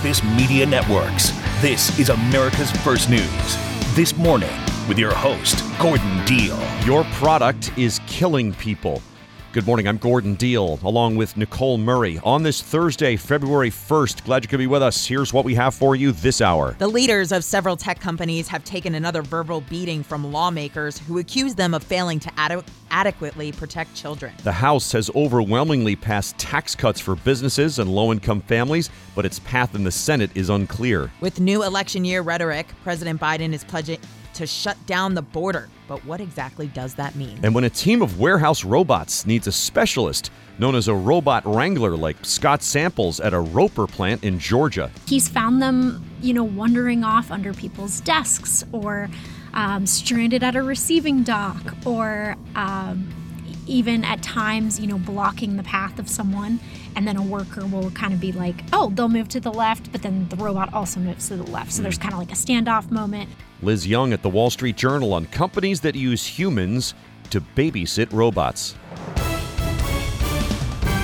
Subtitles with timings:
[0.00, 1.28] Office Media Networks.
[1.60, 3.94] This is America's First News.
[3.94, 4.48] This morning,
[4.88, 6.58] with your host, Gordon Deal.
[6.86, 9.02] Your product is killing people.
[9.52, 9.88] Good morning.
[9.88, 12.20] I'm Gordon Deal, along with Nicole Murray.
[12.22, 15.04] On this Thursday, February 1st, glad you could be with us.
[15.04, 16.76] Here's what we have for you this hour.
[16.78, 21.56] The leaders of several tech companies have taken another verbal beating from lawmakers who accuse
[21.56, 24.32] them of failing to ad- adequately protect children.
[24.44, 29.40] The House has overwhelmingly passed tax cuts for businesses and low income families, but its
[29.40, 31.10] path in the Senate is unclear.
[31.20, 33.98] With new election year rhetoric, President Biden is pledging
[34.40, 35.68] to shut down the border.
[35.86, 37.38] But what exactly does that mean?
[37.42, 41.94] And when a team of warehouse robots needs a specialist, known as a robot wrangler
[41.94, 44.90] like Scott Samples at a Roper plant in Georgia.
[45.06, 49.10] He's found them, you know, wandering off under people's desks or
[49.52, 53.08] um, stranded at a receiving dock or um,
[53.66, 56.60] even at times, you know, blocking the path of someone.
[56.96, 59.92] And then a worker will kind of be like, oh, they'll move to the left,
[59.92, 61.72] but then the robot also moves to the left.
[61.72, 62.02] So there's hmm.
[62.02, 63.30] kind of like a standoff moment.
[63.62, 66.94] Liz Young at the Wall Street Journal on companies that use humans
[67.30, 68.74] to babysit robots.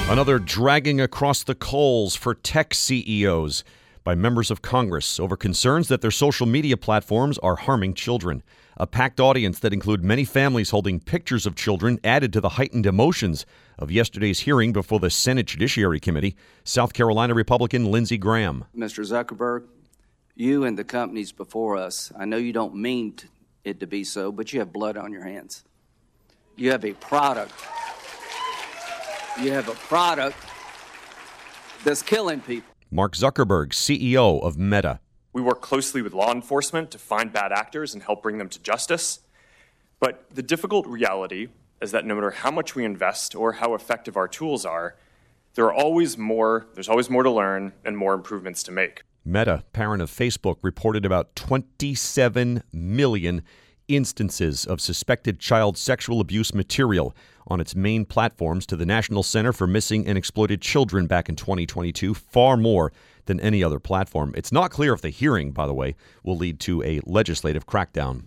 [0.08, 3.64] Another dragging across the coals for tech CEOs
[4.04, 8.44] by members of Congress over concerns that their social media platforms are harming children.
[8.78, 12.84] A packed audience that include many families holding pictures of children added to the heightened
[12.84, 13.46] emotions
[13.78, 16.36] of yesterday's hearing before the Senate Judiciary Committee.
[16.62, 18.66] South Carolina Republican Lindsey Graham.
[18.76, 19.02] Mr.
[19.02, 19.66] Zuckerberg,
[20.34, 23.16] you and the companies before us, I know you don't mean
[23.64, 25.64] it to be so, but you have blood on your hands.
[26.56, 27.54] You have a product.
[29.40, 30.36] You have a product
[31.82, 32.70] that's killing people.
[32.90, 35.00] Mark Zuckerberg, CEO of Meta.
[35.36, 38.58] We work closely with law enforcement to find bad actors and help bring them to
[38.58, 39.20] justice.
[40.00, 41.48] But the difficult reality
[41.82, 44.96] is that no matter how much we invest or how effective our tools are,
[45.52, 49.02] there are always more, there's always more to learn and more improvements to make.
[49.26, 53.42] Meta, parent of Facebook, reported about 27 million
[53.88, 57.14] instances of suspected child sexual abuse material
[57.46, 61.36] on its main platforms to the National Center for Missing and Exploited Children back in
[61.36, 62.92] 2022, far more
[63.26, 64.32] than any other platform.
[64.36, 65.94] It's not clear if the hearing, by the way,
[66.24, 68.22] will lead to a legislative crackdown.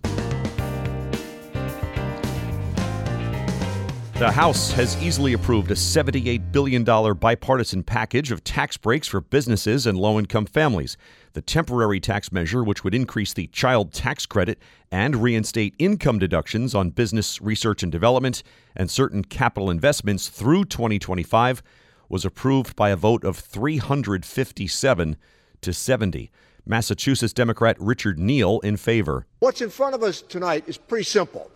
[4.20, 9.86] The House has easily approved a $78 billion bipartisan package of tax breaks for businesses
[9.86, 10.98] and low income families.
[11.32, 14.58] The temporary tax measure, which would increase the child tax credit
[14.90, 18.42] and reinstate income deductions on business research and development
[18.74, 21.62] and certain capital investments through 2025,
[22.08, 25.16] was approved by a vote of 357
[25.60, 26.30] to 70.
[26.66, 29.26] Massachusetts Democrat Richard Neal in favor.
[29.38, 31.50] What's in front of us tonight is pretty simple.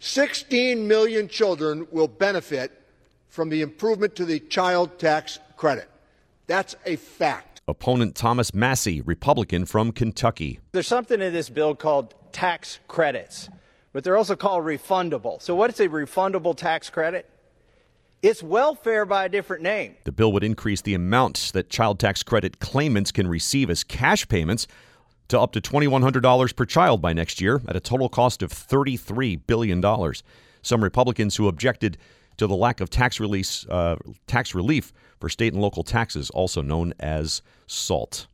[0.00, 2.72] 16 million children will benefit
[3.28, 5.88] from the improvement to the child tax credit.
[6.48, 7.51] That's a fact.
[7.68, 10.58] Opponent Thomas Massie, Republican from Kentucky.
[10.72, 13.48] There's something in this bill called tax credits,
[13.92, 15.40] but they're also called refundable.
[15.40, 17.30] So, what is a refundable tax credit?
[18.20, 19.96] It's welfare by a different name.
[20.04, 24.26] The bill would increase the amount that child tax credit claimants can receive as cash
[24.28, 24.66] payments
[25.28, 29.40] to up to $2,100 per child by next year at a total cost of $33
[29.46, 29.82] billion.
[30.62, 31.96] Some Republicans who objected
[32.36, 36.62] to the lack of tax release, uh, tax relief for state and local taxes, also
[36.62, 38.26] known as SALT.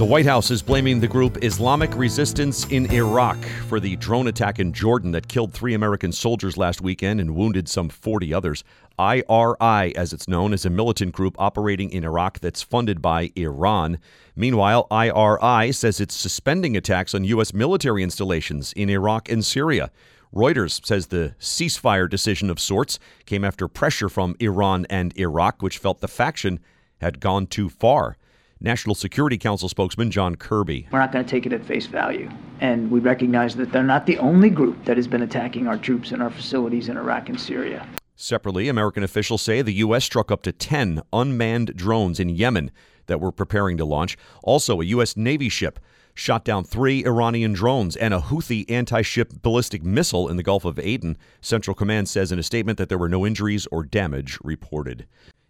[0.00, 3.36] The White House is blaming the group Islamic Resistance in Iraq
[3.68, 7.68] for the drone attack in Jordan that killed three American soldiers last weekend and wounded
[7.68, 8.64] some 40 others.
[8.98, 13.98] IRI, as it's known, is a militant group operating in Iraq that's funded by Iran.
[14.34, 17.52] Meanwhile, IRI says it's suspending attacks on U.S.
[17.52, 19.90] military installations in Iraq and Syria.
[20.34, 25.78] Reuters says the ceasefire decision of sorts came after pressure from Iran and Iraq, which
[25.78, 26.60] felt the faction
[27.00, 28.16] had gone too far.
[28.60, 30.86] National Security Council spokesman John Kirby.
[30.92, 32.30] We're not going to take it at face value.
[32.60, 36.12] And we recognize that they're not the only group that has been attacking our troops
[36.12, 37.88] and our facilities in Iraq and Syria.
[38.14, 40.04] Separately, American officials say the U.S.
[40.04, 42.70] struck up to 10 unmanned drones in Yemen
[43.06, 44.16] that were preparing to launch.
[44.44, 45.16] Also, a U.S.
[45.16, 45.80] Navy ship
[46.14, 50.64] shot down three Iranian drones and a Houthi anti ship ballistic missile in the Gulf
[50.64, 51.16] of Aden.
[51.40, 55.06] Central Command says in a statement that there were no injuries or damage reported.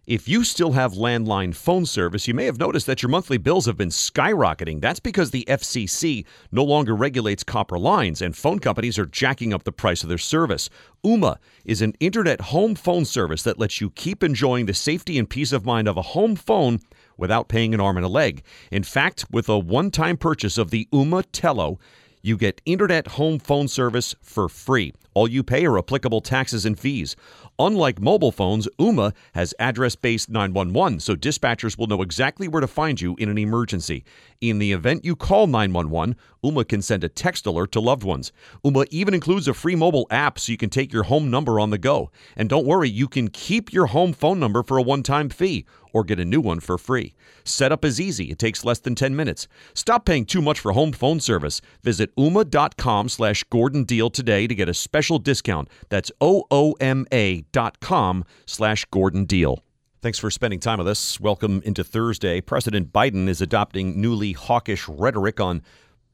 [0.07, 3.67] If you still have landline phone service, you may have noticed that your monthly bills
[3.67, 4.81] have been skyrocketing.
[4.81, 9.63] That's because the FCC no longer regulates copper lines, and phone companies are jacking up
[9.63, 10.71] the price of their service.
[11.05, 15.29] Ooma is an internet home phone service that lets you keep enjoying the safety and
[15.29, 16.79] peace of mind of a home phone
[17.21, 18.43] without paying an arm and a leg.
[18.71, 21.77] In fact, with a one time purchase of the Ooma Telo,
[22.21, 24.93] you get internet home phone service for free.
[25.13, 27.15] All you pay are applicable taxes and fees.
[27.61, 32.65] Unlike mobile phones, Ooma has address based 911, so dispatchers will know exactly where to
[32.65, 34.03] find you in an emergency.
[34.41, 38.31] In the event you call 911, Ooma can send a text alert to loved ones.
[38.65, 41.69] Ooma even includes a free mobile app so you can take your home number on
[41.69, 42.09] the go.
[42.35, 45.67] And don't worry, you can keep your home phone number for a one time fee
[45.93, 47.13] or get a new one for free.
[47.43, 48.31] Setup is easy.
[48.31, 49.47] It takes less than 10 minutes.
[49.73, 51.61] Stop paying too much for home phone service.
[51.83, 55.69] Visit ooma.com slash Gordon Deal today to get a special discount.
[55.89, 59.63] That's O-O-M-A dot com slash Gordon Deal.
[60.01, 61.19] Thanks for spending time with us.
[61.19, 62.41] Welcome into Thursday.
[62.41, 65.61] President Biden is adopting newly hawkish rhetoric on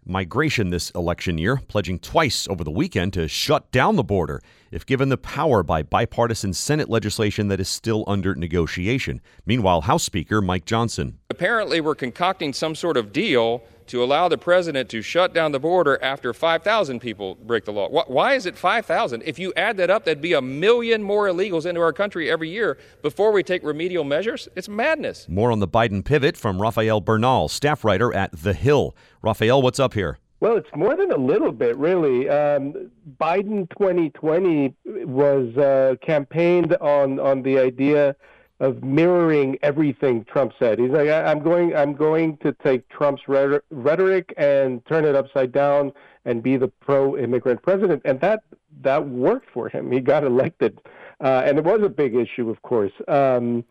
[0.06, 4.42] migration this election year, pledging twice over the weekend to shut down the border
[4.72, 9.22] if given the power by bipartisan Senate legislation that is still under negotiation.
[9.46, 11.20] Meanwhile, House Speaker Mike Johnson.
[11.30, 15.60] Apparently, we're concocting some sort of deal to allow the president to shut down the
[15.60, 17.88] border after 5,000 people break the law.
[17.90, 19.24] Why is it 5,000?
[19.26, 22.50] If you add that up, that'd be a million more illegals into our country every
[22.50, 24.50] year before we take remedial measures.
[24.56, 25.28] It's madness.
[25.30, 28.96] More on the Biden pivot from Rafael Bernal, staff writer at The Hill.
[29.22, 30.20] Rafael, what's up here?
[30.40, 32.30] Well, it's more than a little bit, really.
[32.30, 34.76] Um, Biden 2020
[35.06, 38.16] was uh, campaigned on on the idea
[38.60, 40.80] of mirroring everything Trump said.
[40.80, 45.92] He's like, I'm going, I'm going to take Trump's rhetoric and turn it upside down
[46.26, 48.44] and be the pro-immigrant president, and that
[48.82, 49.92] that worked for him.
[49.92, 50.80] He got elected,
[51.20, 52.92] uh, and it was a big issue, of course.
[53.08, 53.64] Um,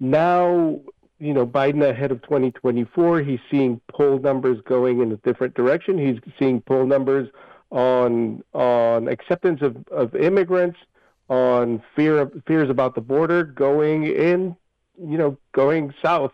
[0.00, 0.80] now,
[1.18, 5.98] you know, Biden ahead of 2024, he's seeing poll numbers going in a different direction.
[5.98, 7.28] He's seeing poll numbers
[7.70, 10.78] on on acceptance of, of immigrants
[11.28, 14.56] on fear of, fears about the border going in,
[14.98, 16.32] you know, going south.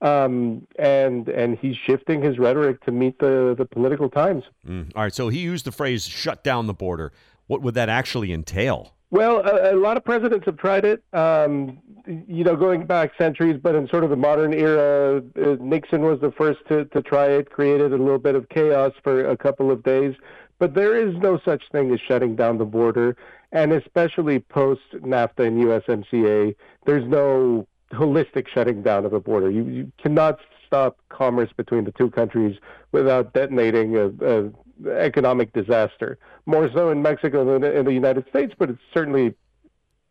[0.00, 4.42] Um, and and he's shifting his rhetoric to meet the, the political times.
[4.66, 4.90] Mm.
[4.96, 7.12] All right, so he used the phrase "shut down the border."
[7.46, 8.94] What would that actually entail?
[9.12, 11.04] Well, a, a lot of presidents have tried it.
[11.12, 16.02] Um, you know, going back centuries, but in sort of the modern era, uh, Nixon
[16.02, 17.50] was the first to, to try it.
[17.50, 20.16] Created a little bit of chaos for a couple of days.
[20.58, 23.16] But there is no such thing as shutting down the border
[23.52, 26.56] and especially post NAFTA and USMCA,
[26.86, 29.50] there's no holistic shutting down of a border.
[29.50, 32.56] You, you cannot stop commerce between the two countries
[32.92, 34.50] without detonating a, a
[34.86, 36.18] economic disaster.
[36.46, 39.34] More so in Mexico than in the United States, but it's certainly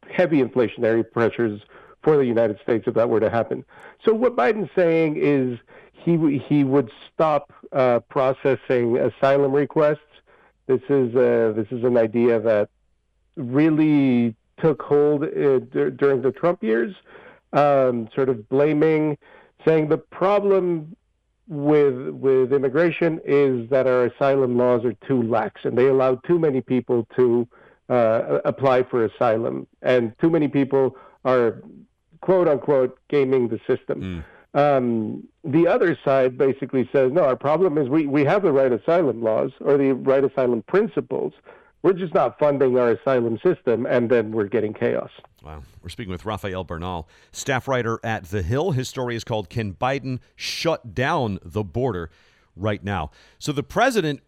[0.10, 1.62] heavy inflationary pressures
[2.04, 3.64] for the United States if that were to happen.
[4.04, 5.60] So what Biden's saying is
[5.94, 10.00] he he would stop uh, processing asylum requests.
[10.68, 12.70] This is uh, this is an idea that
[13.36, 16.94] really took hold uh, d- during the Trump years,
[17.54, 19.18] um, sort of blaming,
[19.66, 20.96] saying the problem
[21.52, 26.40] with with immigration is that our asylum laws are too lax and they allow too
[26.40, 27.46] many people to
[27.90, 30.96] uh, apply for asylum, and too many people
[31.26, 31.62] are
[32.22, 34.24] quote unquote gaming the system.
[34.54, 34.78] Mm.
[34.78, 38.72] Um, the other side basically says, no, our problem is we, we have the right
[38.72, 41.34] asylum laws or the right asylum principles,
[41.84, 45.10] we're just not funding our asylum system, and then we're getting chaos.
[45.44, 45.64] Wow.
[45.82, 48.72] We're speaking with Rafael Bernal, staff writer at The Hill.
[48.72, 52.12] His story is called Can Biden Shut Down the Border
[52.56, 53.10] Right Now?
[53.40, 54.22] So the president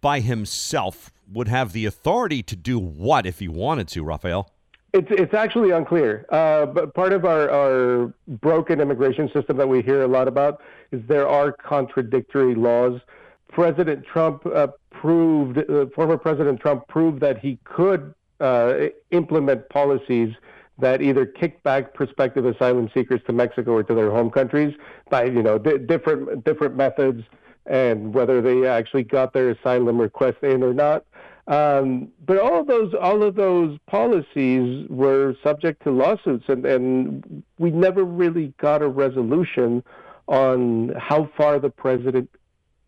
[0.00, 4.50] by himself would have the authority to do what if he wanted to, Rafael?
[4.94, 6.24] It's, it's actually unclear.
[6.30, 10.62] Uh, but part of our, our broken immigration system that we hear a lot about
[10.92, 13.00] is there are contradictory laws.
[13.48, 14.68] President Trump uh,
[15.00, 18.74] proved, uh, former President Trump proved that he could uh,
[19.10, 20.34] implement policies
[20.78, 24.74] that either kicked back prospective asylum seekers to Mexico or to their home countries
[25.10, 27.22] by, you know, di- different different methods,
[27.66, 31.04] and whether they actually got their asylum request in or not.
[31.48, 37.42] Um, but all of those all of those policies were subject to lawsuits, and, and
[37.58, 39.82] we never really got a resolution
[40.28, 42.28] on how far the president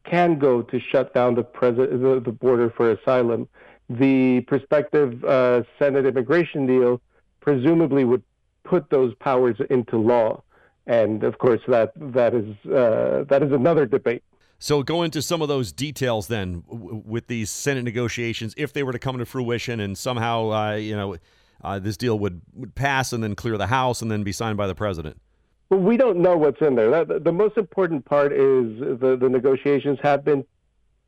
[0.04, 3.48] can go to shut down the, pres- the, the border for asylum.
[3.88, 7.00] The prospective uh, Senate immigration deal
[7.40, 8.22] presumably would
[8.64, 10.42] put those powers into law,
[10.86, 14.22] and of course that that is uh, that is another debate.
[14.58, 18.82] So go into some of those details then w- with these Senate negotiations, if they
[18.82, 21.16] were to come to fruition, and somehow uh, you know
[21.62, 24.56] uh, this deal would, would pass and then clear the House and then be signed
[24.56, 25.20] by the president.
[25.70, 26.90] Well, we don't know what's in there.
[26.90, 30.44] That, the most important part is the, the negotiations have been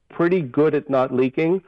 [0.08, 1.62] pretty good at not leaking.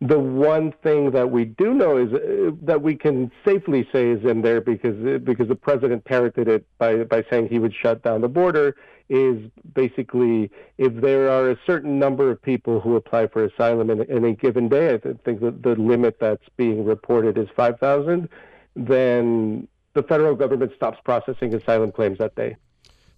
[0.00, 4.24] The one thing that we do know is uh, that we can safely say is
[4.24, 8.20] in there because because the president parroted it by by saying he would shut down
[8.20, 8.74] the border
[9.08, 9.38] is
[9.74, 14.24] basically if there are a certain number of people who apply for asylum in, in
[14.24, 14.94] a given day.
[14.94, 18.28] I think the, the limit that's being reported is five thousand
[18.74, 22.56] then the federal government stops processing asylum claims that day.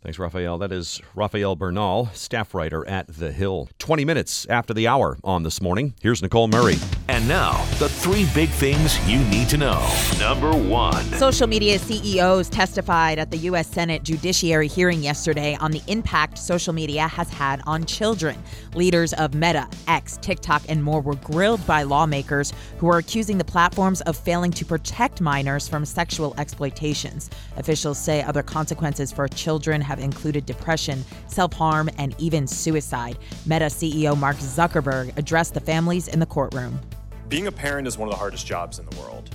[0.03, 0.59] Thanks, Rafael.
[0.59, 3.71] That is Rafael Bernal, staff writer at The Hill.
[3.79, 5.95] 20 minutes after the hour on this morning.
[6.03, 6.77] Here's Nicole Murray.
[7.15, 9.89] And now, the three big things you need to know.
[10.19, 13.69] Number one Social media CEOs testified at the U.S.
[13.69, 18.37] Senate Judiciary hearing yesterday on the impact social media has had on children.
[18.75, 23.45] Leaders of Meta, X, TikTok, and more were grilled by lawmakers who are accusing the
[23.45, 27.31] platforms of failing to protect minors from sexual exploitations.
[27.59, 33.19] Officials say other consequences for children have included depression, self harm, and even suicide.
[33.47, 36.81] Meta CEO Mark Zuckerberg addressed the families in the courtroom.
[37.29, 39.35] Being a parent is one of the hardest jobs in the world.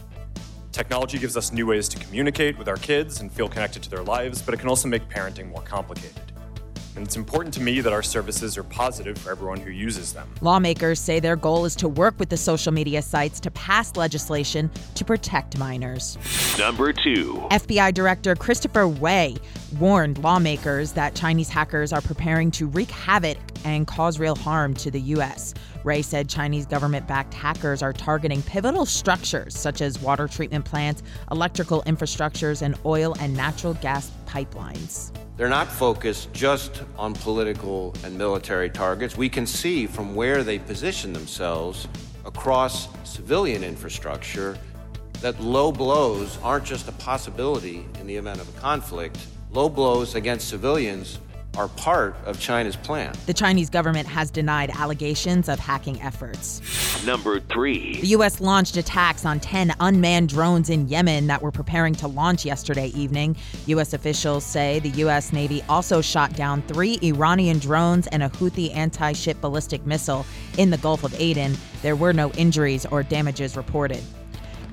[0.71, 4.03] Technology gives us new ways to communicate with our kids and feel connected to their
[4.03, 6.28] lives, but it can also make parenting more complicated.
[6.95, 10.29] And it's important to me that our services are positive for everyone who uses them.
[10.41, 14.69] Lawmakers say their goal is to work with the social media sites to pass legislation
[14.95, 16.17] to protect minors.
[16.57, 19.37] Number two FBI Director Christopher Wray
[19.79, 24.89] warned lawmakers that Chinese hackers are preparing to wreak havoc and cause real harm to
[24.89, 25.53] the U.S.
[25.83, 31.03] Wray said Chinese government backed hackers are targeting pivotal structures such as water treatment plants,
[31.31, 35.11] electrical infrastructures, and oil and natural gas pipelines.
[35.39, 39.15] They're not focused just on political and military targets.
[39.15, 41.87] We can see from where they position themselves
[42.25, 44.57] across civilian infrastructure
[45.21, 49.17] that low blows aren't just a possibility in the event of a conflict.
[49.53, 51.19] Low blows against civilians
[51.57, 53.13] are part of China's plan.
[53.25, 56.61] The Chinese government has denied allegations of hacking efforts.
[57.05, 58.39] Number three The U.S.
[58.39, 63.35] launched attacks on 10 unmanned drones in Yemen that were preparing to launch yesterday evening.
[63.67, 63.93] U.S.
[63.93, 65.33] officials say the U.S.
[65.33, 70.25] Navy also shot down three Iranian drones and a Houthi anti ship ballistic missile
[70.57, 71.55] in the Gulf of Aden.
[71.81, 74.03] There were no injuries or damages reported.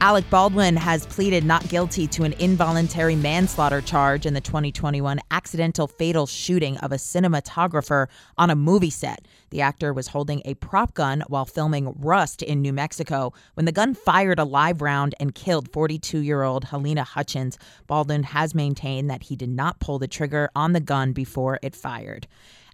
[0.00, 5.88] Alec Baldwin has pleaded not guilty to an involuntary manslaughter charge in the 2021 accidental
[5.88, 9.26] fatal shooting of a cinematographer on a movie set.
[9.48, 13.72] The actor was holding a prop gun while filming Rust in New Mexico when the
[13.72, 17.58] gun fired a live round and killed 42 year old Halyna Hutchins.
[17.86, 21.74] Baldwin has maintained that he did not pull the trigger on the gun before it
[21.74, 22.26] fired.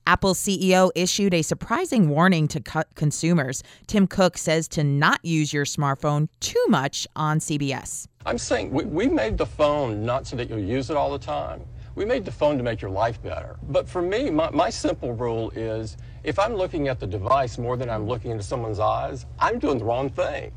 [0.07, 3.63] Apple's CEO issued a surprising warning to co- consumers.
[3.87, 8.09] Tim Cook says to not use your smartphone too much on CBS.
[8.27, 11.25] I'm saying we, we made the phone not so that you'll use it all the
[11.25, 11.63] time.
[11.95, 13.57] We made the phone to make your life better.
[13.69, 17.77] But for me, my, my simple rule is if I'm looking at the device more
[17.77, 20.53] than I'm looking into someone's eyes, I'm doing the wrong thing.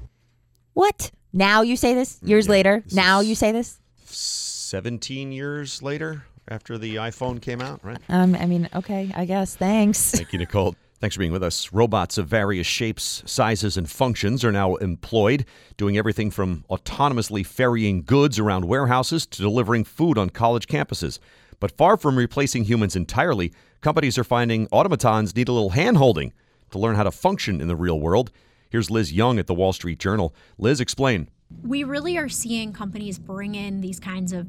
[0.73, 1.11] What?
[1.33, 2.19] Now you say this?
[2.23, 2.83] Years later?
[2.93, 3.79] Now you say this?
[4.05, 7.97] 17 years later after the iPhone came out, right?
[8.09, 9.55] Um, I mean, okay, I guess.
[9.55, 10.11] Thanks.
[10.15, 10.75] Thank you, Nicole.
[10.99, 11.73] Thanks for being with us.
[11.73, 15.45] Robots of various shapes, sizes, and functions are now employed,
[15.77, 21.19] doing everything from autonomously ferrying goods around warehouses to delivering food on college campuses.
[21.59, 26.33] But far from replacing humans entirely, companies are finding automatons need a little hand holding
[26.71, 28.31] to learn how to function in the real world.
[28.69, 30.33] Here's Liz Young at the Wall Street Journal.
[30.57, 31.29] Liz, explain.
[31.61, 34.47] We really are seeing companies bring in these kinds of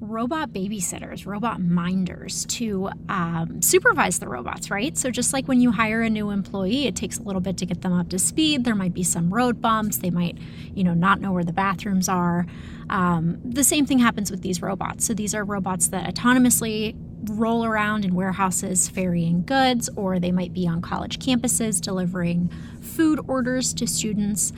[0.00, 4.96] robot babysitters, robot minders to um, supervise the robots, right?
[4.96, 7.66] So, just like when you hire a new employee, it takes a little bit to
[7.66, 8.64] get them up to speed.
[8.64, 9.98] There might be some road bumps.
[9.98, 10.38] They might,
[10.74, 12.46] you know, not know where the bathrooms are.
[12.90, 15.04] Um, the same thing happens with these robots.
[15.04, 20.52] So, these are robots that autonomously roll around in warehouses ferrying goods, or they might
[20.52, 22.50] be on college campuses delivering
[22.80, 24.52] food orders to students.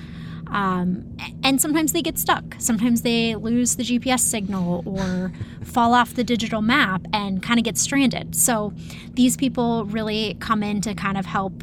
[0.50, 2.56] Um, and sometimes they get stuck.
[2.58, 5.32] Sometimes they lose the GPS signal or
[5.64, 8.34] fall off the digital map and kind of get stranded.
[8.34, 8.72] So
[9.12, 11.62] these people really come in to kind of help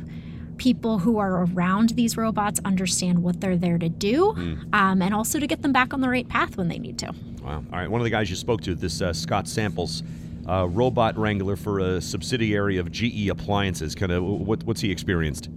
[0.58, 4.74] people who are around these robots understand what they're there to do mm.
[4.74, 7.14] um, and also to get them back on the right path when they need to.
[7.42, 7.64] Wow.
[7.72, 7.90] All right.
[7.90, 10.04] One of the guys you spoke to, this uh, Scott Samples,
[10.48, 15.50] uh, robot wrangler for a subsidiary of GE Appliances, kind of what, what's he experienced?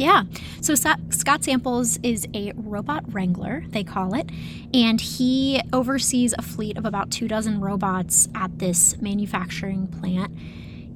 [0.00, 0.22] Yeah.
[0.62, 4.30] So Scott Samples is a robot wrangler, they call it,
[4.72, 10.32] and he oversees a fleet of about two dozen robots at this manufacturing plant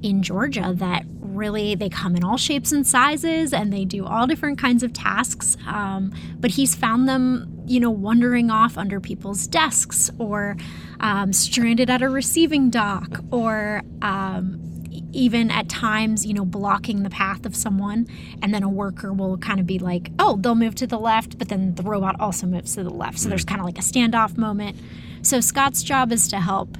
[0.01, 4.25] in Georgia that really they come in all shapes and sizes and they do all
[4.25, 5.55] different kinds of tasks.
[5.67, 10.57] Um, but he's found them, you know, wandering off under people's desks or
[10.99, 14.65] um, stranded at a receiving dock or um,
[15.11, 18.07] even at times, you know, blocking the path of someone.
[18.41, 21.37] And then a worker will kind of be like, oh, they'll move to the left,
[21.37, 23.19] but then the robot also moves to the left.
[23.19, 23.49] So there's mm.
[23.49, 24.77] kind of like a standoff moment.
[25.21, 26.77] So Scott's job is to help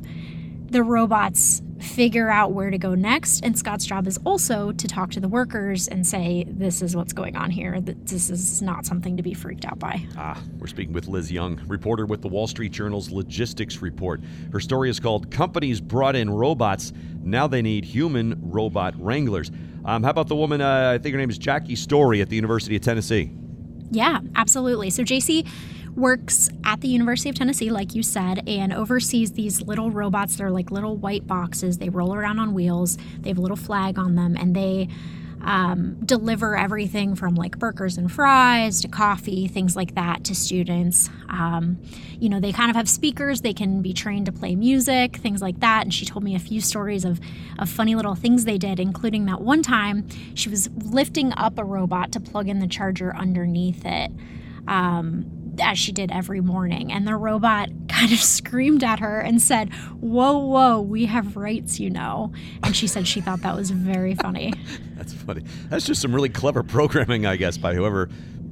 [0.69, 3.43] the robots figure out where to go next.
[3.43, 7.13] And Scott's job is also to talk to the workers and say, this is what's
[7.13, 7.79] going on here.
[7.81, 10.05] That this is not something to be freaked out by.
[10.17, 14.21] Ah, we're speaking with Liz Young, reporter with the Wall Street Journal's Logistics Report.
[14.51, 16.93] Her story is called Companies Brought in Robots.
[17.21, 19.51] Now they need human robot wranglers.
[19.83, 22.35] Um, how about the woman, uh, I think her name is Jackie Story at the
[22.35, 23.31] University of Tennessee?
[23.91, 24.89] Yeah, absolutely.
[24.89, 25.47] So JC
[25.95, 30.35] works at the University of Tennessee, like you said, and oversees these little robots.
[30.35, 31.77] They're like little white boxes.
[31.77, 32.97] They roll around on wheels.
[33.19, 34.89] They have a little flag on them, and they
[35.45, 41.09] um, deliver everything from like burgers and fries to coffee, things like that to students.
[41.29, 41.77] Um,
[42.19, 45.41] you know, they kind of have speakers, they can be trained to play music, things
[45.41, 45.83] like that.
[45.83, 47.19] And she told me a few stories of,
[47.59, 51.63] of funny little things they did, including that one time she was lifting up a
[51.63, 54.11] robot to plug in the charger underneath it.
[54.67, 56.91] Um, as she did every morning.
[56.91, 61.79] And the robot kind of screamed at her and said, Whoa, whoa, we have rights,
[61.79, 62.33] you know.
[62.63, 64.53] And she said she thought that was very funny.
[64.95, 65.43] That's funny.
[65.69, 68.09] That's just some really clever programming, I guess, by whoever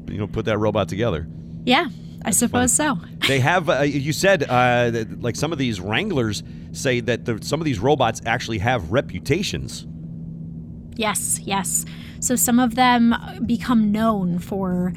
[0.07, 1.27] you know put that robot together.
[1.65, 1.87] Yeah,
[2.25, 2.99] I suppose funny.
[2.99, 3.07] so.
[3.27, 3.69] they have.
[3.69, 7.65] Uh, you said uh, that, like some of these wranglers say that the, some of
[7.65, 9.87] these robots actually have reputations.
[10.95, 11.85] Yes, yes.
[12.19, 14.93] So some of them become known for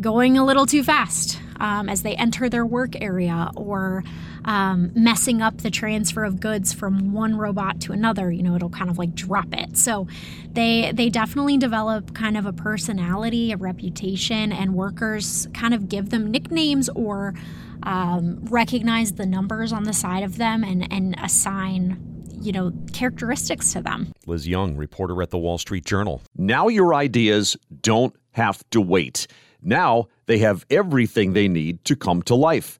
[0.00, 4.02] going a little too fast um, as they enter their work area or
[4.44, 8.70] um, messing up the transfer of goods from one robot to another you know it'll
[8.70, 10.06] kind of like drop it so
[10.52, 16.10] they they definitely develop kind of a personality a reputation and workers kind of give
[16.10, 17.34] them nicknames or
[17.82, 22.06] um, recognize the numbers on the side of them and and assign
[22.42, 24.12] you know, characteristics to them.
[24.26, 26.22] Liz Young, reporter at the Wall Street Journal.
[26.36, 29.26] Now your ideas don't have to wait.
[29.62, 32.78] Now they have everything they need to come to life.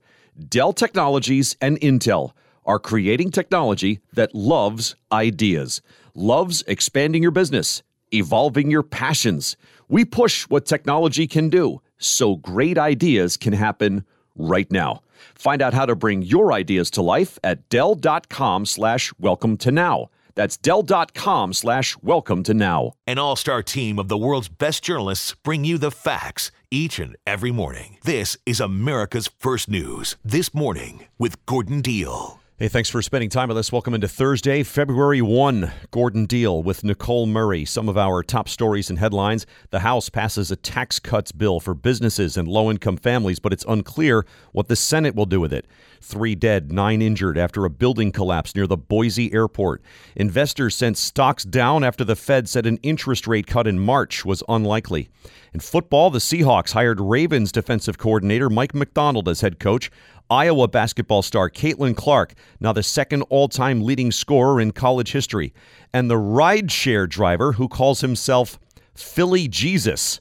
[0.48, 2.32] Dell Technologies and Intel
[2.64, 5.82] are creating technology that loves ideas,
[6.14, 7.82] loves expanding your business,
[8.12, 9.56] evolving your passions.
[9.88, 15.02] We push what technology can do so great ideas can happen right now.
[15.34, 20.10] Find out how to bring your ideas to life at Dell.com slash welcome to now.
[20.34, 22.92] That's Dell.com slash welcome to now.
[23.06, 27.16] An all star team of the world's best journalists bring you the facts each and
[27.26, 27.98] every morning.
[28.04, 30.16] This is America's First News.
[30.24, 32.39] This morning with Gordon Deal.
[32.60, 33.72] Hey, thanks for spending time with us.
[33.72, 35.72] Welcome into Thursday, February 1.
[35.90, 37.64] Gordon Deal with Nicole Murray.
[37.64, 39.46] Some of our top stories and headlines.
[39.70, 43.64] The House passes a tax cuts bill for businesses and low income families, but it's
[43.66, 45.66] unclear what the Senate will do with it.
[46.02, 49.80] Three dead, nine injured after a building collapse near the Boise airport.
[50.14, 54.42] Investors sent stocks down after the Fed said an interest rate cut in March was
[54.50, 55.08] unlikely.
[55.54, 59.90] In football, the Seahawks hired Ravens defensive coordinator Mike Macdonald as head coach.
[60.30, 65.52] Iowa basketball star Caitlin Clark, now the second all time leading scorer in college history,
[65.92, 68.58] and the rideshare driver who calls himself
[68.94, 70.20] Philly Jesus.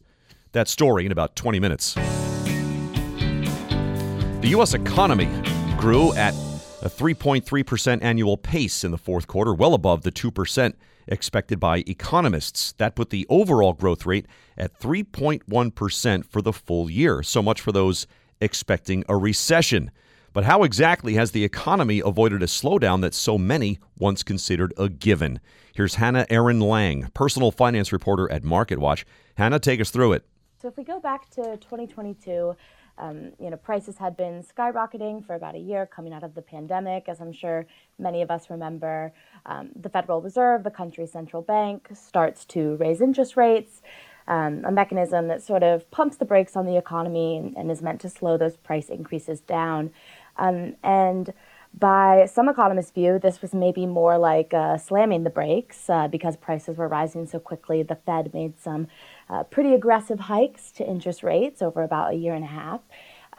[0.54, 1.94] That story in about 20 minutes.
[4.42, 4.74] The U.S.
[4.74, 5.28] economy
[5.78, 6.34] grew at
[6.82, 10.74] a 3.3% annual pace in the fourth quarter, well above the 2%
[11.08, 12.74] expected by economists.
[12.78, 14.26] That put the overall growth rate
[14.58, 17.22] at 3.1% for the full year.
[17.22, 18.08] So much for those
[18.42, 19.92] expecting a recession.
[20.32, 24.88] But how exactly has the economy avoided a slowdown that so many once considered a
[24.88, 25.40] given?
[25.74, 29.06] Here's Hannah Erin Lang, personal finance reporter at MarketWatch.
[29.36, 30.26] Hannah, take us through it.
[30.62, 32.56] So if we go back to 2022,
[33.00, 36.42] um, you know, prices had been skyrocketing for about a year coming out of the
[36.42, 37.66] pandemic, as I'm sure
[37.98, 39.14] many of us remember.
[39.46, 43.82] Um, the Federal Reserve, the country's central bank, starts to raise interest rates
[44.30, 47.82] um, a mechanism that sort of pumps the brakes on the economy and, and is
[47.82, 49.92] meant to slow those price increases down.
[50.38, 51.34] Um, and
[51.78, 56.36] by some economists' view, this was maybe more like uh, slamming the brakes uh, because
[56.38, 57.84] prices were rising so quickly.
[57.84, 58.88] The Fed made some
[59.30, 62.82] uh, pretty aggressive hikes to interest rates over about a year and a half.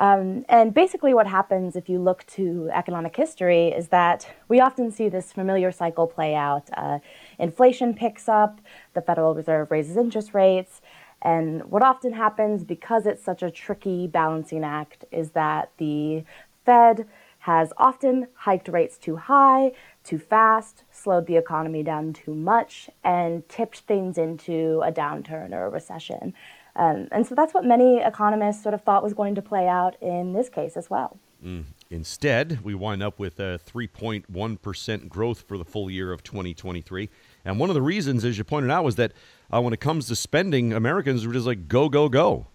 [0.00, 4.90] Um, and basically, what happens if you look to economic history is that we often
[4.90, 6.70] see this familiar cycle play out.
[6.74, 7.00] Uh,
[7.38, 8.62] inflation picks up,
[8.94, 10.80] the Federal Reserve raises interest rates,
[11.20, 16.24] and what often happens because it's such a tricky balancing act is that the
[16.64, 17.06] Fed
[17.40, 23.46] has often hiked rates too high, too fast, slowed the economy down too much, and
[23.50, 26.32] tipped things into a downturn or a recession.
[26.76, 29.96] Um, and so that's what many economists sort of thought was going to play out
[30.00, 31.18] in this case as well.
[31.44, 31.64] Mm.
[31.90, 37.08] Instead, we wind up with a 3.1% growth for the full year of 2023.
[37.44, 39.12] And one of the reasons, as you pointed out, was that
[39.52, 42.46] uh, when it comes to spending, Americans were just like, go, go, go.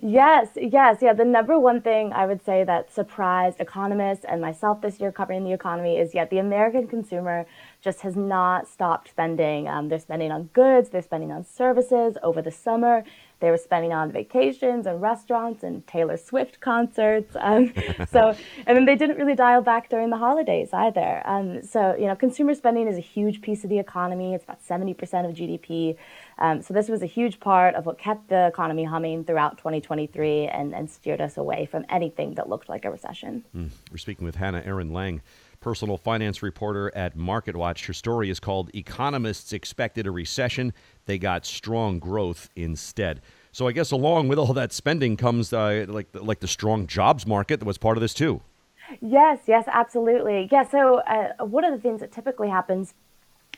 [0.00, 1.12] Yes, yes, yeah.
[1.12, 5.44] The number one thing I would say that surprised economists and myself this year covering
[5.44, 7.46] the economy is yet the American consumer
[7.82, 9.68] just has not stopped spending.
[9.68, 13.04] Um, they're spending on goods, they're spending on services over the summer.
[13.40, 17.36] They were spending on vacations and restaurants and Taylor Swift concerts.
[17.38, 17.72] Um,
[18.10, 18.34] so,
[18.66, 21.22] and then they didn't really dial back during the holidays either.
[21.26, 24.34] Um, so, you know, consumer spending is a huge piece of the economy.
[24.34, 24.92] It's about 70%
[25.28, 25.96] of GDP.
[26.38, 30.46] Um, so this was a huge part of what kept the economy humming throughout 2023
[30.46, 33.44] and, and steered us away from anything that looked like a recession.
[33.54, 33.70] Mm.
[33.90, 35.22] We're speaking with Hannah Erin Lang
[35.64, 37.86] personal finance reporter at MarketWatch.
[37.86, 40.74] Her story is called Economists Expected a Recession.
[41.06, 43.20] They Got Strong Growth Instead.
[43.52, 47.26] So I guess along with all that spending comes uh, like like the strong jobs
[47.26, 48.40] market that was part of this too.
[49.00, 50.48] Yes, yes, absolutely.
[50.50, 50.68] Yeah.
[50.68, 52.94] So uh, one of the things that typically happens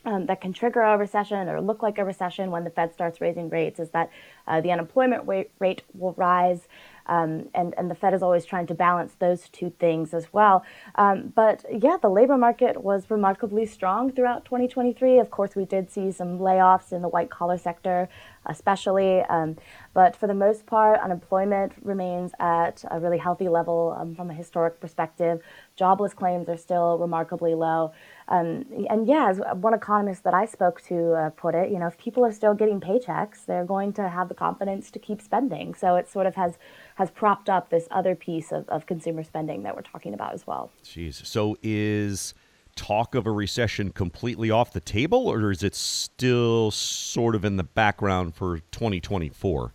[0.04, 3.20] um, that can trigger a recession or look like a recession when the Fed starts
[3.20, 4.11] raising rates is that
[4.46, 6.68] uh, the unemployment rate, rate will rise.
[7.08, 10.64] Um, and, and the Fed is always trying to balance those two things as well.
[10.96, 15.18] Um, but yeah, the labor market was remarkably strong throughout 2023.
[15.18, 18.08] Of course, we did see some layoffs in the white collar sector,
[18.48, 19.22] especially.
[19.22, 19.56] Um,
[19.94, 24.35] but for the most part, unemployment remains at a really healthy level um, from a
[24.35, 25.40] historic perspective.
[25.76, 27.92] Jobless claims are still remarkably low.
[28.28, 31.87] Um, and yeah, as one economist that I spoke to uh, put it, you know,
[31.87, 35.74] if people are still getting paychecks, they're going to have the confidence to keep spending.
[35.74, 36.59] So it sort of has
[36.96, 40.46] has propped up this other piece of, of consumer spending that we're talking about as
[40.46, 40.70] well.
[40.82, 41.24] Jeez.
[41.24, 42.35] So is
[42.76, 47.56] talk of a recession completely off the table, or is it still sort of in
[47.56, 49.72] the background for 2024?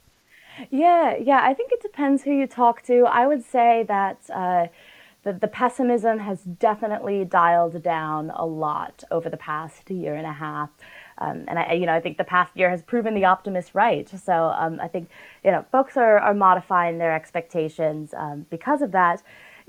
[0.70, 1.42] Yeah, yeah.
[1.44, 3.06] I think it depends who you talk to.
[3.06, 4.20] I would say that.
[4.34, 4.68] Uh,
[5.24, 10.34] the, the pessimism has definitely dialed down a lot over the past year and a
[10.34, 10.70] half.
[11.20, 14.10] Um, and I, you know, I think the past year has proven the optimist right.
[14.10, 15.10] So um, I think,
[15.44, 19.22] you know, folks are, are modifying their expectations um, because of that.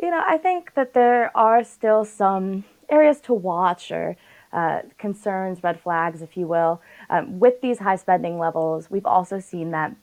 [0.02, 4.16] You know, I think that there are still some areas to watch or
[4.52, 6.82] uh, concerns, red flags, if you will.
[7.08, 9.96] Um, with these high spending levels, we've also seen that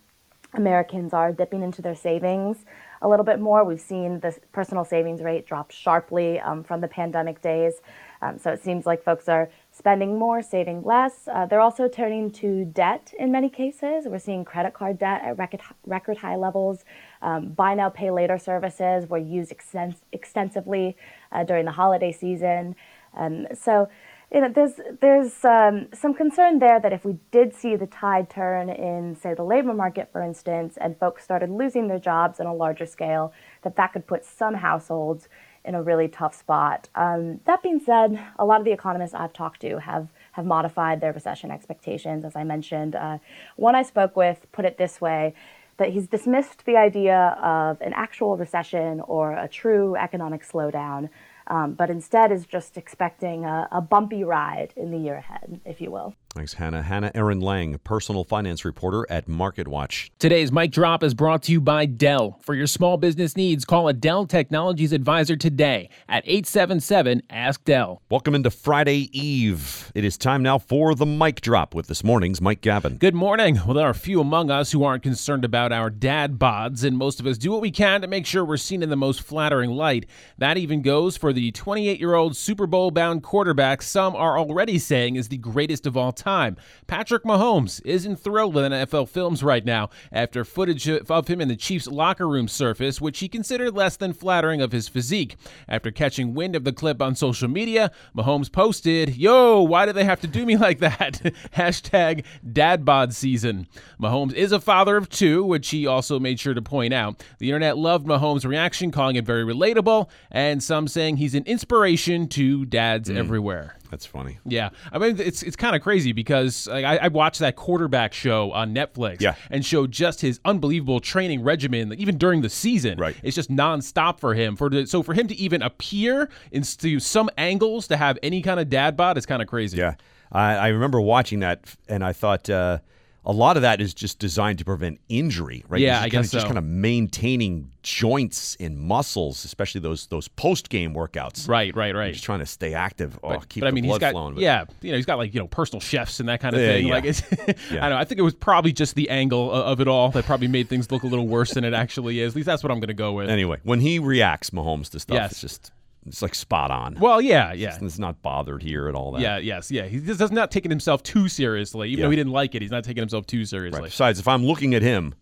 [0.55, 2.65] Americans are dipping into their savings
[3.01, 3.63] a little bit more.
[3.63, 7.75] We've seen the personal savings rate drop sharply um, from the pandemic days.
[8.21, 11.29] Um, so it seems like folks are spending more, saving less.
[11.33, 14.05] Uh, they're also turning to debt in many cases.
[14.05, 16.83] We're seeing credit card debt at record, record high levels.
[17.21, 20.97] Um, buy now, pay later services were used extens- extensively
[21.31, 22.75] uh, during the holiday season.
[23.15, 23.87] Um, so
[24.33, 28.29] you know, there's there's um, some concern there that if we did see the tide
[28.29, 32.45] turn in, say, the labor market, for instance, and folks started losing their jobs on
[32.45, 35.29] a larger scale, that that could put some households
[35.65, 36.89] in a really tough spot.
[36.95, 41.01] Um, that being said, a lot of the economists I've talked to have have modified
[41.01, 42.23] their recession expectations.
[42.23, 43.17] As I mentioned, uh,
[43.55, 45.33] one I spoke with put it this way:
[45.77, 51.09] that he's dismissed the idea of an actual recession or a true economic slowdown
[51.49, 55.81] um, but instead is just expecting a, a bumpy ride in the year ahead, if
[55.81, 56.13] you will.
[56.35, 56.83] Thanks, Hannah.
[56.83, 60.11] Hannah Erin Lang, personal finance reporter at MarketWatch.
[60.19, 62.37] Today's mic drop is brought to you by Dell.
[62.43, 68.03] For your small business needs, call a Dell Technologies advisor today at 877 Ask Dell.
[68.11, 69.91] Welcome into Friday Eve.
[69.95, 72.97] It is time now for the mic drop with this morning's Mike Gavin.
[72.97, 73.59] Good morning.
[73.65, 77.19] Well, there are few among us who aren't concerned about our dad bods, and most
[77.19, 79.71] of us do what we can to make sure we're seen in the most flattering
[79.71, 80.05] light.
[80.37, 84.77] That even goes for the 28 year old Super Bowl bound quarterback some are already
[84.77, 86.57] saying is the greatest of all time.
[86.87, 91.55] Patrick Mahomes isn't thrilled with NFL films right now after footage of him in the
[91.55, 95.37] Chiefs' locker room surfaced, which he considered less than flattering of his physique.
[95.67, 100.03] After catching wind of the clip on social media, Mahomes posted, Yo, why do they
[100.03, 101.21] have to do me like that?
[101.55, 103.67] Hashtag dadbod season.
[103.99, 107.23] Mahomes is a father of two, which he also made sure to point out.
[107.39, 112.27] The internet loved Mahomes' reaction, calling it very relatable, and some saying he's an inspiration
[112.29, 113.17] to dads mm.
[113.17, 113.78] everywhere.
[113.89, 114.37] That's funny.
[114.45, 118.13] Yeah, I mean it's it's kind of crazy because like, I, I, watched that quarterback
[118.13, 119.19] show on Netflix.
[119.19, 119.35] Yeah.
[119.49, 122.99] and showed just his unbelievable training regimen, even during the season.
[122.99, 124.55] Right, it's just nonstop for him.
[124.55, 128.59] For the, so for him to even appear into some angles to have any kind
[128.59, 129.77] of dad bod is kind of crazy.
[129.77, 129.95] Yeah,
[130.31, 132.49] I, I remember watching that and I thought.
[132.49, 132.79] Uh,
[133.25, 135.81] a lot of that is just designed to prevent injury, right?
[135.81, 136.37] Yeah, I guess of, so.
[136.37, 141.47] Just kind of maintaining joints and muscles, especially those those post game workouts.
[141.47, 142.13] Right, right, right.
[142.13, 143.19] Just trying to stay active.
[143.23, 144.35] Oh, keep but, I the mean, blood he's got, flowing.
[144.35, 144.41] But.
[144.43, 146.67] Yeah, you know, he's got like you know personal chefs and that kind of Yeah,
[146.67, 146.87] thing.
[146.87, 146.93] yeah.
[146.93, 147.21] Like, it's,
[147.71, 147.85] Yeah.
[147.85, 147.97] I don't know.
[147.97, 150.91] I think it was probably just the angle of it all that probably made things
[150.91, 152.33] look a little worse than it actually is.
[152.33, 153.29] At least that's what I'm going to go with.
[153.29, 155.31] Anyway, when he reacts, Mahomes to stuff, Yes.
[155.31, 155.71] it's just
[156.09, 156.95] it's like spot on.
[156.99, 157.73] Well, yeah, yeah.
[157.73, 159.13] It's, it's not bothered here at all.
[159.13, 159.21] That.
[159.21, 159.85] Yeah, yes, yeah.
[159.85, 161.89] He's just not taking himself too seriously.
[161.89, 162.05] Even Yeah.
[162.05, 163.79] though he didn't like it, he's not taking himself too seriously.
[163.81, 163.89] Right.
[163.89, 165.13] Besides, if I'm looking at him,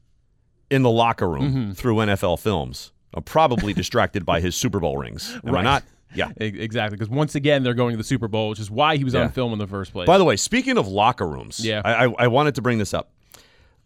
[0.70, 1.72] in the locker room Mm-hmm.
[1.74, 5.38] through NFL films, I'm probably distracted by his Super Bowl rings.
[5.46, 5.84] Am I not?
[6.14, 6.32] Yeah.
[6.38, 9.14] Exactly, because once again they're going to the Super Bowl, which is why he was
[9.14, 9.22] Yeah.
[9.24, 10.08] on film in the first place.
[10.08, 11.82] By the way, speaking of locker rooms, Yeah.
[11.86, 13.12] I, I, I wanted to bring this up.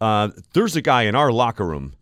[0.00, 1.94] Uh, there's a guy in our locker room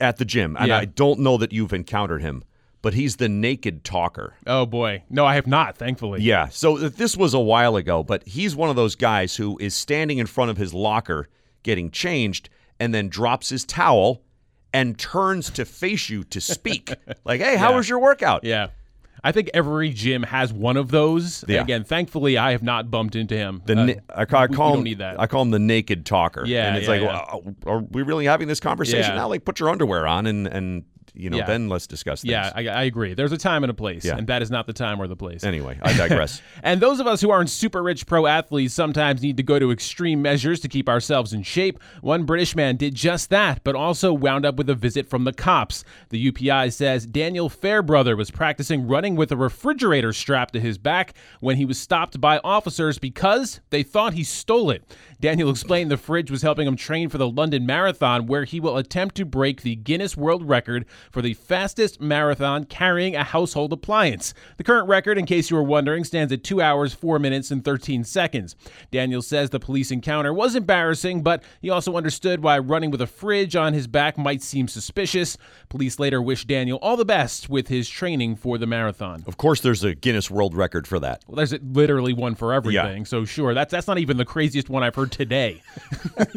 [0.00, 0.78] at the gym, and Yeah.
[0.78, 2.44] I don't know that you've encountered him,
[2.86, 4.34] but he's the naked talker.
[4.46, 6.22] oh boy, no, I have not, thankfully.
[6.22, 6.46] Yeah.
[6.50, 10.18] So this was a while ago, but he's one of those guys who is standing
[10.18, 11.28] in front of his locker
[11.64, 14.22] getting changed and then drops his towel
[14.72, 16.94] and turns to face you to speak.
[17.24, 17.76] like, hey, how Yeah.
[17.76, 18.44] was your workout?
[18.44, 18.68] Yeah.
[19.24, 21.44] I think every gym has one of those.
[21.48, 21.62] Yeah.
[21.62, 23.62] Again, thankfully, I have not bumped into him.
[23.66, 23.74] The
[24.08, 25.18] Uh, I, ca- I we- call we him don't need that.
[25.18, 26.44] I call him the naked talker.
[26.46, 27.24] Yeah, and it's yeah, like, yeah.
[27.32, 29.26] well, are we really having this conversation now?
[29.28, 30.84] Like, put your underwear on and and
[31.16, 31.46] you know Yeah.
[31.46, 32.30] then let's discuss things.
[32.32, 33.14] yeah, I, I agree.
[33.14, 34.16] There's a time and a place, Yeah.
[34.16, 35.44] and that is not the time or the place.
[35.44, 36.42] Anyway, I digress.
[36.62, 39.70] And those of us who aren't super rich pro athletes sometimes need to go to
[39.70, 41.78] extreme measures to keep ourselves in shape.
[42.00, 45.32] One British man did just that, but also wound up with a visit from the
[45.32, 45.84] cops.
[46.08, 51.14] The UPI says Daniel Fairbrother was practicing running with a refrigerator strapped to his back
[51.40, 54.82] when he was stopped by officers because they thought he stole it.
[55.20, 58.76] Daniel explained the fridge was helping him train for the London Marathon, where he will
[58.76, 64.34] attempt to break the Guinness World Record for the fastest marathon carrying a household appliance.
[64.58, 67.64] The current record, in case you were wondering, stands at 2 hours, 4 minutes, and
[67.64, 68.56] 13 seconds.
[68.90, 73.06] Daniel says the police encounter was embarrassing, but he also understood why running with a
[73.06, 75.38] fridge on his back might seem suspicious.
[75.68, 79.24] Police later wished Daniel all the best with his training for the marathon.
[79.26, 81.22] of course, there's a Guinness World Record for that.
[81.26, 83.04] Well, there's literally one for everything.
[83.06, 85.62] So sure, that's that's not even the craziest one I've heard today.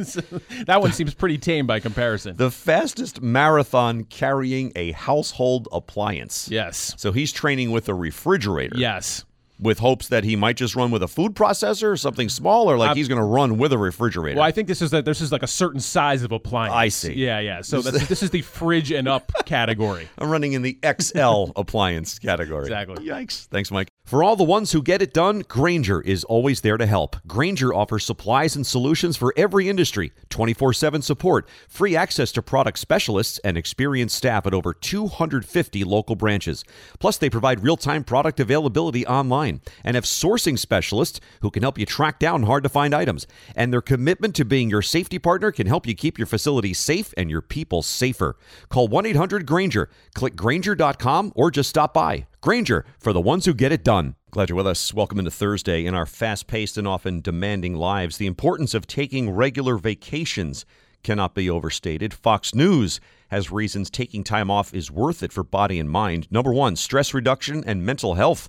[0.04, 0.22] So,
[0.66, 2.36] that one seems pretty tame by comparison.
[2.36, 6.50] The fastest marathon carrying a household appliance.
[6.52, 6.94] yes.
[6.98, 8.78] So he's training with a refrigerator.
[8.78, 9.26] Yes.
[9.62, 12.96] With hopes that he might just run with a food processor or something smaller, like
[12.96, 14.38] he's going to run with a refrigerator.
[14.38, 16.74] Well, I think this is that this is like a certain size of appliance.
[16.74, 17.12] I see.
[17.16, 17.60] Yeah, yeah.
[17.60, 20.08] So that's, this is the fridge and up category.
[20.18, 22.64] I'm running in the XL appliance category.
[22.64, 23.06] Exactly.
[23.06, 23.48] Yikes.
[23.48, 23.90] Thanks, Mike.
[24.10, 27.18] For all the ones who get it done, Grainger is always there to help.
[27.28, 32.80] Grainger offers supplies and solutions for every industry, 24 7 support, free access to product
[32.80, 36.66] specialists, and experienced staff at over 250 local branches.
[36.98, 41.78] Plus, they provide real time product availability online and have sourcing specialists who can help
[41.78, 43.28] you track down hard to find items.
[43.56, 47.14] And their commitment to being your safety partner can help you keep your facility safe
[47.16, 48.38] and your people safer.
[48.70, 52.26] Call 1 800 Grainger, click Grainger.com, or just stop by.
[52.42, 54.16] Grainger, for the ones who get it done.
[54.32, 54.94] Glad you're with us.
[54.94, 55.86] Welcome into Thursday.
[55.86, 60.66] In our fast paced and often demanding lives, the importance of taking regular vacations
[61.04, 62.14] cannot be overstated.
[62.14, 66.32] Fox News has reasons taking time off is worth it for body and mind.
[66.32, 68.48] Number one, stress reduction and mental health.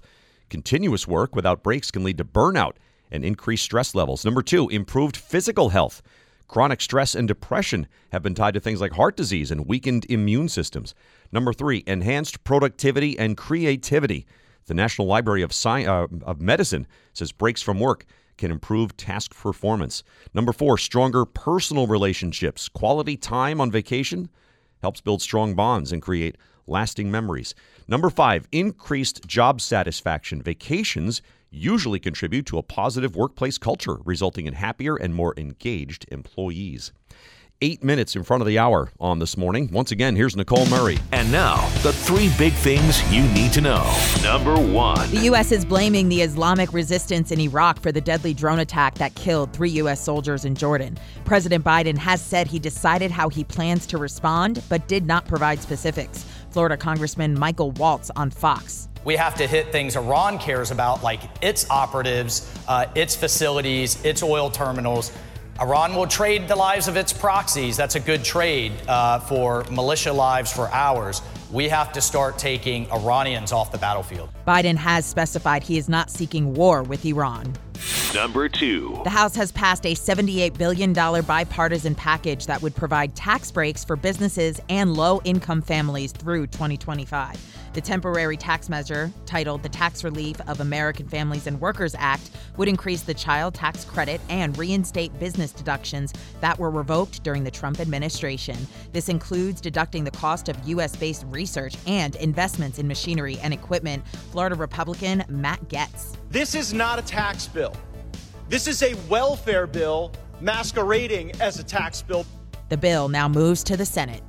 [0.50, 2.76] Continuous work without breaks can lead to burnout
[3.11, 4.24] and increased stress levels.
[4.24, 6.00] Number two, improved physical health.
[6.51, 10.49] Chronic stress and depression have been tied to things like heart disease and weakened immune
[10.49, 10.97] systems.
[11.31, 14.27] Number three, enhanced productivity and creativity.
[14.67, 18.05] The National Library of, Sci- uh, of Medicine says breaks from work
[18.37, 20.03] can improve task performance.
[20.35, 22.69] Number four, stronger personal relationships.
[22.69, 24.29] Quality time on vacation
[24.83, 26.37] helps build strong bonds and create
[26.67, 27.55] lasting memories.
[27.87, 30.43] Number five, increased job satisfaction.
[30.43, 36.93] Vacations usually contribute to a positive workplace culture, resulting in happier and more engaged employees.
[37.63, 39.69] Eight minutes in front of the hour on this morning.
[39.71, 40.97] Once again, here's Nicole Murray.
[41.13, 43.95] And now, the three big things you need to know.
[44.23, 45.11] Number one.
[45.11, 45.53] The U.S.
[45.53, 49.69] is blaming the Islamic resistance in Iraq for the deadly drone attack that killed three
[49.73, 50.01] U.S.
[50.01, 50.97] soldiers in Jordan.
[51.27, 55.61] President Biden has said he decided how he plans to respond, but did not provide
[55.61, 56.25] specifics.
[56.49, 58.89] Florida Congressman Michael Waltz on Fox.
[59.05, 64.23] We have to hit things Iran cares about, like its operatives, uh, its facilities, its
[64.23, 65.11] oil terminals.
[65.61, 67.77] Iran will trade the lives of its proxies.
[67.77, 71.23] That's a good trade uh, for militia lives for ours.
[71.51, 74.31] We have to start taking Iranians off the battlefield.
[74.47, 77.55] Biden has specified he is not seeking war with Iran.
[78.15, 79.01] Number two.
[79.05, 83.97] The House has passed a $78 billion bipartisan package that would provide tax breaks for
[83.97, 87.60] businesses and low income families through 2025.
[87.73, 92.67] The temporary tax measure, titled the Tax Relief of American Families and Workers Act, would
[92.67, 97.79] increase the child tax credit and reinstate business deductions that were revoked during the Trump
[97.79, 98.57] administration.
[98.93, 100.97] This includes deducting the cost of U.S.
[100.97, 104.05] based research and investments in machinery and equipment.
[104.33, 106.17] Florida Republican Matt Gaetz.
[106.29, 107.77] This is not a tax bill.
[108.49, 112.27] This is a welfare bill masquerading as a tax bill.
[112.69, 114.23] The bill now moves to the Senate.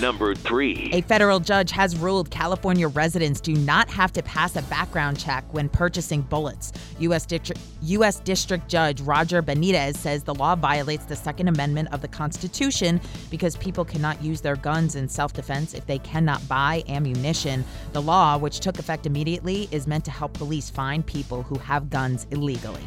[0.00, 0.90] Number three.
[0.92, 5.44] A federal judge has ruled California residents do not have to pass a background check
[5.52, 6.72] when purchasing bullets.
[6.98, 7.26] U.S.
[7.26, 8.18] District, U.S.
[8.20, 13.56] District Judge Roger Benitez says the law violates the Second Amendment of the Constitution because
[13.56, 17.64] people cannot use their guns in self defense if they cannot buy ammunition.
[17.92, 21.90] The law, which took effect immediately, is meant to help police find people who have
[21.90, 22.84] guns illegally.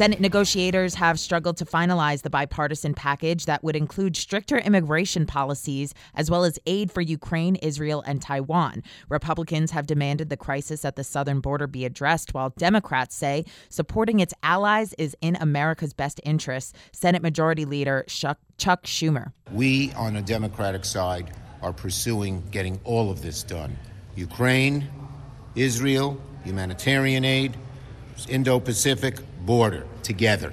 [0.00, 5.92] Senate negotiators have struggled to finalize the bipartisan package that would include stricter immigration policies
[6.14, 8.82] as well as aid for Ukraine, Israel, and Taiwan.
[9.10, 14.20] Republicans have demanded the crisis at the southern border be addressed, while Democrats say supporting
[14.20, 16.74] its allies is in America's best interest.
[16.92, 19.32] Senate Majority Leader Chuck, Schumer.
[19.52, 23.76] We on the Democratic side are pursuing getting all of this done
[24.16, 24.88] Ukraine,
[25.56, 27.54] Israel, humanitarian aid,
[28.30, 30.52] Indo Pacific border together.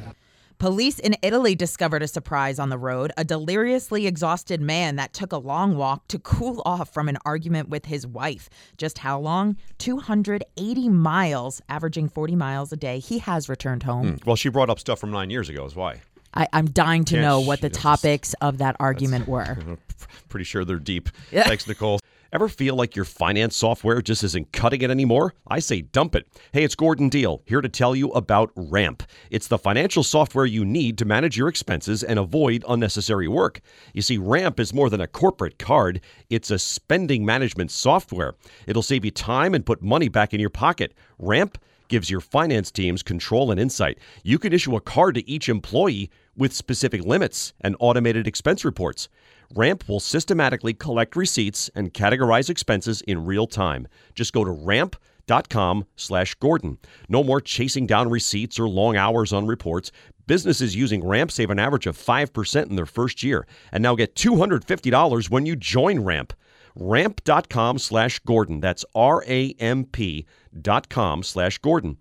[0.60, 5.32] Police in Italy discovered a surprise on the road a deliriously exhausted man that took
[5.32, 8.50] a long walk to cool off from an argument with his wife.
[8.76, 9.56] Just how long?
[9.78, 12.98] 280 miles, averaging 40 miles a day.
[12.98, 14.16] He has returned home.
[14.16, 14.16] Hmm.
[14.28, 16.02] Well, she brought up stuff from nine years ago, is why.
[16.34, 19.58] I, am dying to Can't know what the it's just- topics of that argument were.
[20.30, 21.10] Pretty sure they're deep.
[21.32, 21.44] Yeah.
[21.44, 22.00] Thanks, Nicole.
[22.34, 25.34] Ever feel like your finance software just isn't cutting it anymore?
[25.48, 26.28] I say dump it.
[26.52, 29.04] Hey, it's Gordon Deal, here to tell you about Ramp.
[29.32, 33.62] It's the financial software you need to manage your expenses and avoid unnecessary work.
[33.94, 38.36] You see, Ramp is more than a corporate card, it's a spending management software.
[38.68, 40.94] It'll save you time and put money back in your pocket.
[41.20, 44.00] Ramp gives your finance teams control and insight.
[44.24, 49.08] You can issue a card to each employee with specific limits and automated expense reports.
[49.56, 53.88] Ramp will systematically collect receipts and categorize expenses in real time.
[54.14, 56.78] Just go to ramp.com slash Gordon.
[57.08, 59.92] No more chasing down receipts or long hours on reports.
[60.28, 64.16] Businesses using Ramp save an average of 5% in their first year and now get
[64.16, 66.34] $250 when you join Ramp.
[66.76, 68.60] Ramp.com slash Gordon.
[68.60, 70.28] That's R A M P
[70.62, 71.98] dot com slash Gordon.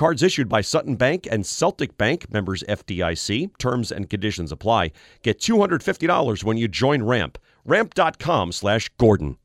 [0.00, 3.58] Cards issued by Sutton Bank and Celtic Bank, members FDIC.
[3.58, 4.92] Terms and conditions apply.
[5.20, 7.36] Get $250 when you join Ramp.
[7.66, 9.36] Ramp.com slash Gordon.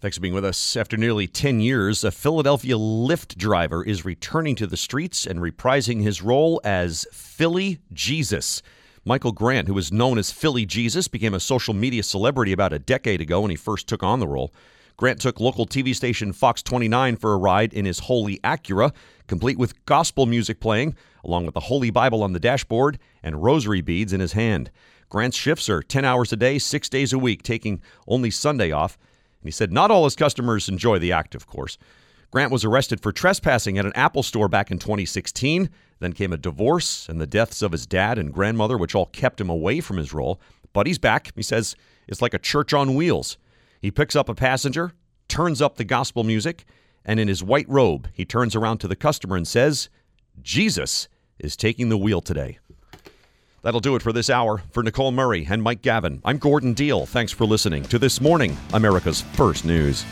[0.00, 0.76] Thanks for being with us.
[0.76, 6.02] After nearly 10 years, a Philadelphia Lyft driver is returning to the streets and reprising
[6.02, 8.62] his role as Philly Jesus.
[9.04, 12.78] Michael Grant, who was known as Philly Jesus, became a social media celebrity about a
[12.78, 14.52] decade ago when he first took on the role.
[14.96, 18.92] Grant took local TV station Fox 29 for a ride in his Holy Acura,
[19.26, 23.80] complete with gospel music playing, along with the Holy Bible on the dashboard and rosary
[23.80, 24.70] beads in his hand.
[25.08, 28.96] Grant's shifts are 10 hours a day, six days a week, taking only Sunday off.
[29.40, 31.76] And he said not all his customers enjoy the act, of course.
[32.30, 35.70] Grant was arrested for trespassing at an Apple store back in 2016.
[35.98, 39.40] Then came a divorce and the deaths of his dad and grandmother, which all kept
[39.40, 40.40] him away from his role.
[40.72, 41.32] But he's back.
[41.34, 41.74] He says
[42.06, 43.38] it's like a church on wheels.
[43.84, 44.92] He picks up a passenger,
[45.28, 46.64] turns up the gospel music,
[47.04, 49.90] and in his white robe, he turns around to the customer and says,
[50.40, 51.06] Jesus
[51.38, 52.58] is taking the wheel today.
[53.60, 54.62] That'll do it for this hour.
[54.70, 57.04] For Nicole Murray and Mike Gavin, I'm Gordon Deal.
[57.04, 60.06] Thanks for listening to This Morning, America's First News.